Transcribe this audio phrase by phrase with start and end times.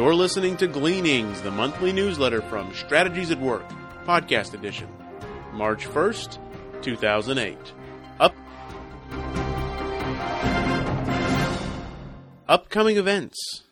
[0.00, 3.68] You're listening to Gleanings, the monthly newsletter from Strategies at Work,
[4.06, 4.88] podcast edition,
[5.52, 6.38] March 1st,
[6.80, 7.58] 2008.
[8.18, 8.34] Up
[12.48, 13.64] Upcoming events.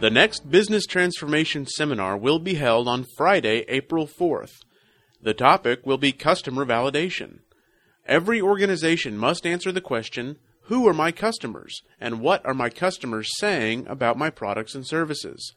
[0.00, 4.52] The next Business Transformation Seminar will be held on Friday, April 4th.
[5.20, 7.40] The topic will be customer validation.
[8.06, 10.36] Every organization must answer the question
[10.68, 15.54] who are my customers, and what are my customers saying about my products and services?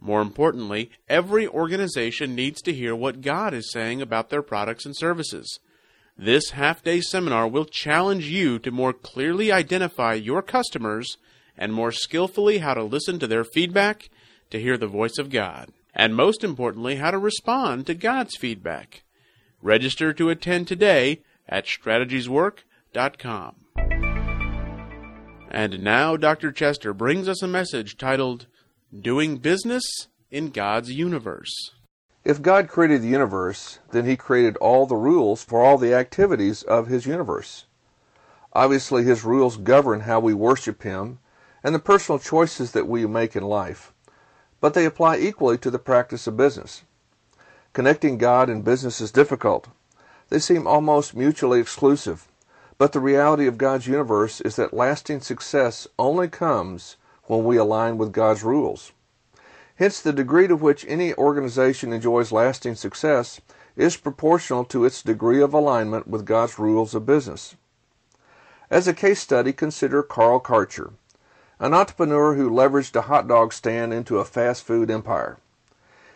[0.00, 4.96] More importantly, every organization needs to hear what God is saying about their products and
[4.96, 5.60] services.
[6.16, 11.16] This half day seminar will challenge you to more clearly identify your customers
[11.56, 14.08] and more skillfully how to listen to their feedback,
[14.50, 19.04] to hear the voice of God, and most importantly, how to respond to God's feedback.
[19.62, 23.54] Register to attend today at strategieswork.com.
[25.50, 26.52] And now Dr.
[26.52, 28.46] Chester brings us a message titled
[28.98, 29.82] Doing Business
[30.30, 31.50] in God's Universe.
[32.22, 36.62] If God created the universe, then He created all the rules for all the activities
[36.62, 37.64] of His universe.
[38.52, 41.18] Obviously, His rules govern how we worship Him
[41.64, 43.94] and the personal choices that we make in life,
[44.60, 46.82] but they apply equally to the practice of business.
[47.72, 49.68] Connecting God and business is difficult.
[50.28, 52.28] They seem almost mutually exclusive.
[52.78, 57.98] But the reality of God's universe is that lasting success only comes when we align
[57.98, 58.92] with God's rules.
[59.76, 63.40] Hence, the degree to which any organization enjoys lasting success
[63.76, 67.56] is proportional to its degree of alignment with God's rules of business.
[68.70, 70.92] As a case study, consider Carl Karcher,
[71.58, 75.38] an entrepreneur who leveraged a hot dog stand into a fast food empire.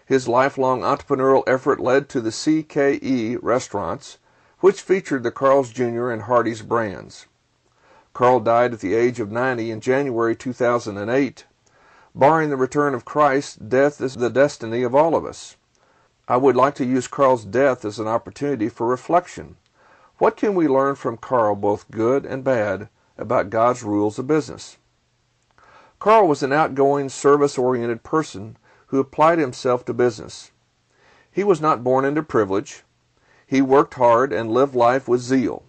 [0.07, 4.19] His lifelong entrepreneurial effort led to the CKE restaurants,
[4.63, 6.11] which featured the Carl's Jr.
[6.11, 7.27] and Hardee's brands.
[8.13, 11.45] Carl died at the age of 90 in January 2008.
[12.15, 15.57] Barring the return of Christ, death is the destiny of all of us.
[16.29, 19.57] I would like to use Carl's death as an opportunity for reflection.
[20.19, 22.89] What can we learn from Carl, both good and bad,
[23.19, 24.77] about God's rules of business?
[25.99, 30.53] Carl was an outgoing, service oriented person who applied himself to business.
[31.33, 32.85] He was not born into privilege.
[33.53, 35.65] He worked hard and lived life with zeal.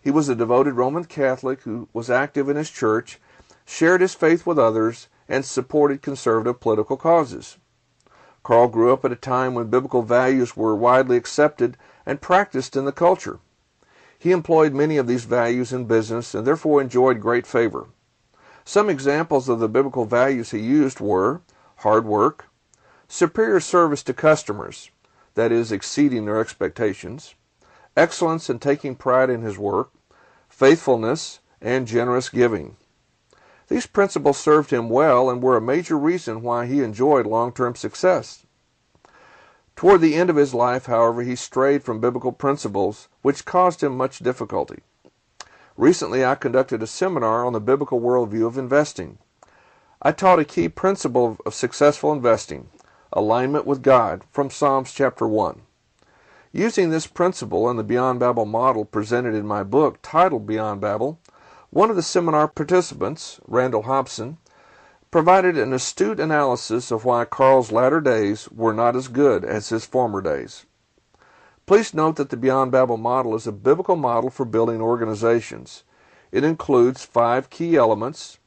[0.00, 3.20] He was a devoted Roman Catholic who was active in his church,
[3.66, 7.58] shared his faith with others, and supported conservative political causes.
[8.42, 11.76] Carl grew up at a time when biblical values were widely accepted
[12.06, 13.38] and practiced in the culture.
[14.18, 17.88] He employed many of these values in business and therefore enjoyed great favor.
[18.64, 21.42] Some examples of the biblical values he used were
[21.84, 22.46] hard work,
[23.08, 24.90] superior service to customers,
[25.34, 27.34] that is, exceeding their expectations,
[27.96, 29.90] excellence in taking pride in his work,
[30.48, 32.76] faithfulness, and generous giving.
[33.68, 37.76] These principles served him well and were a major reason why he enjoyed long term
[37.76, 38.44] success.
[39.76, 43.96] Toward the end of his life, however, he strayed from biblical principles, which caused him
[43.96, 44.82] much difficulty.
[45.76, 49.18] Recently, I conducted a seminar on the biblical worldview of investing.
[50.02, 52.68] I taught a key principle of successful investing
[53.12, 55.62] alignment with God from Psalms chapter 1.
[56.52, 61.18] Using this principle and the Beyond Babel model presented in my book titled Beyond Babel,
[61.70, 64.38] one of the seminar participants, Randall Hobson,
[65.10, 69.84] provided an astute analysis of why Carl's latter days were not as good as his
[69.84, 70.66] former days.
[71.66, 75.84] Please note that the Beyond Babel model is a biblical model for building organizations.
[76.32, 78.38] It includes five key elements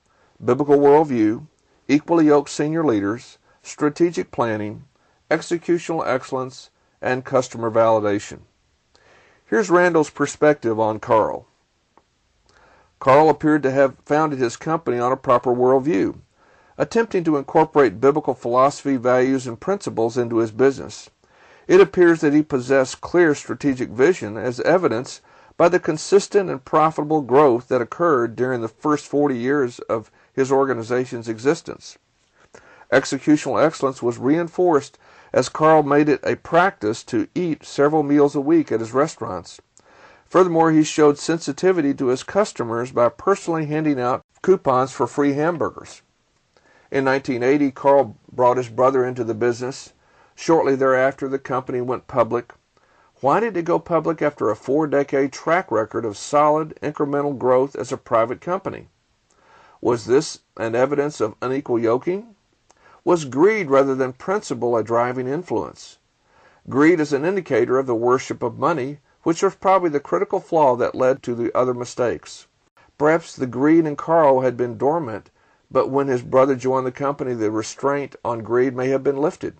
[0.43, 1.47] biblical worldview,
[1.87, 4.83] equally yoked senior leaders, strategic planning,
[5.31, 6.69] executional excellence,
[7.01, 8.41] and customer validation.
[9.45, 11.47] Here's Randall's perspective on Carl.
[12.99, 16.19] Carl appeared to have founded his company on a proper worldview,
[16.77, 21.09] attempting to incorporate biblical philosophy, values, and principles into his business.
[21.67, 25.21] It appears that he possessed clear strategic vision as evidenced
[25.55, 30.51] by the consistent and profitable growth that occurred during the first 40 years of his
[30.51, 31.97] organization's existence.
[32.91, 34.97] Executional excellence was reinforced
[35.31, 39.61] as Carl made it a practice to eat several meals a week at his restaurants.
[40.27, 46.01] Furthermore, he showed sensitivity to his customers by personally handing out coupons for free hamburgers.
[46.91, 49.93] In 1980, Carl brought his brother into the business.
[50.35, 52.53] Shortly thereafter, the company went public.
[53.21, 57.75] Why did it go public after a four decade track record of solid incremental growth
[57.75, 58.89] as a private company?
[59.81, 62.35] Was this an evidence of unequal yoking?
[63.05, 65.97] Was greed rather than principle a driving influence?
[66.69, 70.75] Greed is an indicator of the worship of money, which was probably the critical flaw
[70.77, 72.47] that led to the other mistakes.
[72.97, 75.29] Perhaps the greed in Carl had been dormant,
[75.73, 79.57] But when his brother joined the company, the restraint on greed may have been lifted.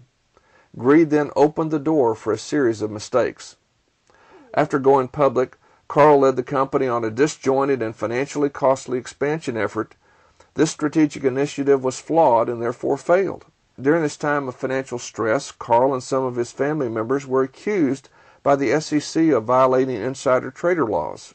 [0.78, 3.56] Greed then opened the door for a series of mistakes.
[4.54, 5.58] After going public,
[5.88, 9.96] Carl led the company on a disjointed and financially costly expansion effort.
[10.56, 13.46] This strategic initiative was flawed and therefore failed.
[13.82, 18.10] During this time of financial stress, Carl and some of his family members were accused
[18.44, 21.34] by the SEC of violating insider trader laws.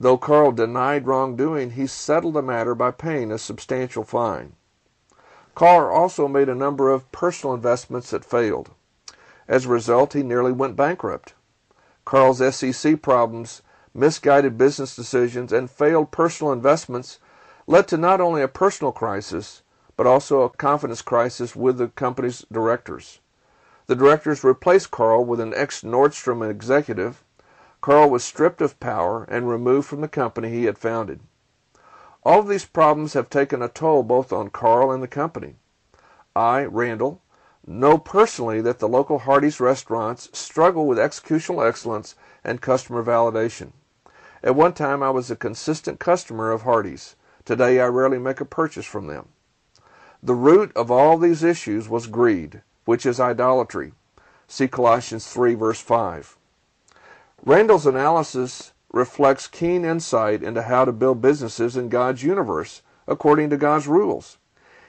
[0.00, 4.54] Though Carl denied wrongdoing, he settled the matter by paying a substantial fine.
[5.54, 8.70] Carl also made a number of personal investments that failed.
[9.46, 11.34] As a result, he nearly went bankrupt.
[12.04, 13.62] Carl's SEC problems,
[13.94, 17.20] misguided business decisions, and failed personal investments
[17.66, 19.62] led to not only a personal crisis,
[19.96, 23.20] but also a confidence crisis with the company's directors.
[23.86, 27.22] The directors replaced Carl with an ex Nordstrom executive.
[27.80, 31.20] Carl was stripped of power and removed from the company he had founded.
[32.24, 35.56] All of these problems have taken a toll both on Carl and the company.
[36.34, 37.20] I, Randall,
[37.66, 42.14] know personally that the local Hardee's restaurants struggle with executional excellence
[42.44, 43.72] and customer validation.
[44.42, 47.14] At one time, I was a consistent customer of Hardee's.
[47.44, 49.28] Today, I rarely make a purchase from them.
[50.22, 53.92] The root of all these issues was greed, which is idolatry.
[54.46, 56.36] See Colossians 3, verse 5.
[57.44, 63.56] Randall's analysis reflects keen insight into how to build businesses in God's universe according to
[63.56, 64.38] God's rules.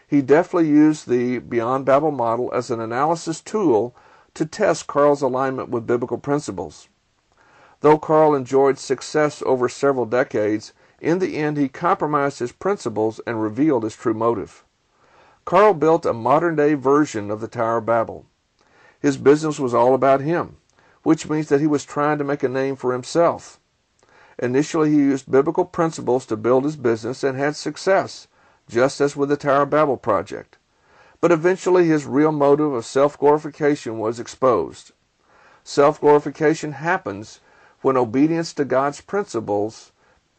[0.08, 3.96] He deftly used the Beyond Babel model as an analysis tool
[4.36, 6.90] to test Carl's alignment with biblical principles.
[7.80, 10.74] Though Carl enjoyed success over several decades,
[11.04, 14.64] in the end he compromised his principles and revealed his true motive.
[15.44, 18.26] Carl built a modern day version of the Tower of Babel.
[19.02, 20.56] His business was all about him,
[21.04, 23.60] which means that he was trying to make a name for himself.
[24.40, 28.28] Initially, he used biblical principles to build his business and had success,
[28.70, 30.58] just as with the Tower of Babel project.
[31.20, 34.94] But eventually, his real motive of self glorification was exposed.
[35.66, 37.42] Self glorification happens
[37.82, 39.92] when obedience to God's principles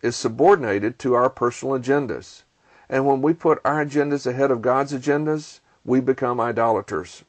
[0.04, 2.42] is subordinated to our personal agendas.
[2.90, 7.24] And when we put our agendas ahead of God's agendas, we become idolaters.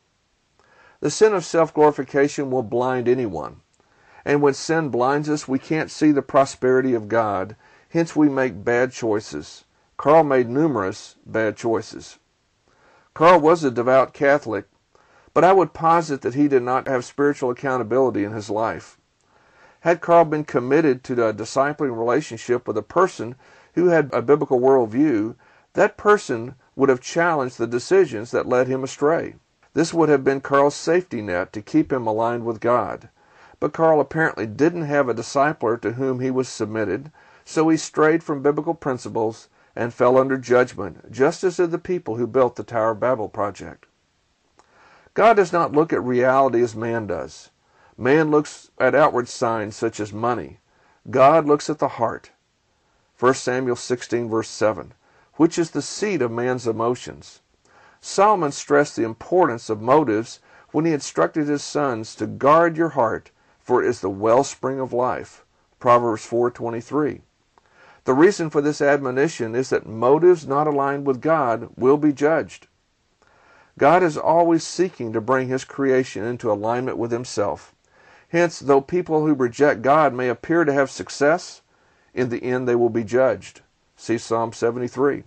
[0.99, 3.61] The sin of self glorification will blind anyone.
[4.25, 7.55] And when sin blinds us, we can't see the prosperity of God.
[7.89, 9.63] Hence, we make bad choices.
[9.95, 12.19] Carl made numerous bad choices.
[13.13, 14.65] Carl was a devout Catholic,
[15.33, 18.97] but I would posit that he did not have spiritual accountability in his life.
[19.85, 23.35] Had Carl been committed to a discipling relationship with a person
[23.75, 25.35] who had a biblical worldview,
[25.73, 29.35] that person would have challenged the decisions that led him astray.
[29.75, 33.09] This would have been Carl's safety net to keep him aligned with God.
[33.59, 37.11] But Carl apparently didn't have a discipler to whom he was submitted,
[37.45, 42.15] so he strayed from biblical principles and fell under judgment, just as did the people
[42.15, 43.85] who built the Tower of Babel project.
[45.13, 47.51] God does not look at reality as man does.
[47.97, 50.59] Man looks at outward signs such as money.
[51.09, 52.31] God looks at the heart.
[53.19, 54.93] 1 Samuel 16, verse 7
[55.35, 57.41] which is the seat of man's emotions.
[57.99, 60.39] Solomon stressed the importance of motives
[60.71, 64.93] when he instructed his sons to guard your heart, for it is the wellspring of
[64.93, 65.43] life.
[65.79, 67.21] Proverbs 4:23.
[68.05, 72.67] The reason for this admonition is that motives not aligned with God will be judged.
[73.77, 77.74] God is always seeking to bring his creation into alignment with himself.
[78.35, 81.61] Hence, though people who reject God may appear to have success,
[82.13, 83.61] in the end they will be judged.
[83.95, 85.23] See Psalm 73.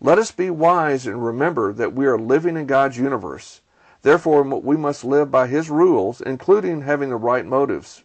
[0.00, 3.62] Let us be wise and remember that we are living in God's universe.
[4.02, 8.04] Therefore, we must live by His rules, including having the right motives.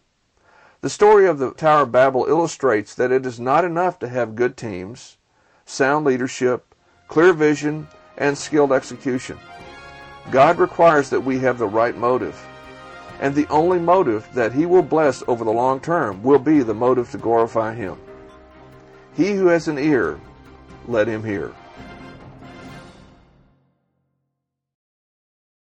[0.80, 4.34] The story of the Tower of Babel illustrates that it is not enough to have
[4.34, 5.18] good teams,
[5.66, 6.74] sound leadership,
[7.06, 7.86] clear vision,
[8.18, 9.38] and skilled execution.
[10.32, 12.44] God requires that we have the right motive.
[13.20, 16.74] And the only motive that He will bless over the long term will be the
[16.74, 17.98] motive to glorify Him.
[19.14, 20.18] He who has an ear,
[20.88, 21.52] let him hear.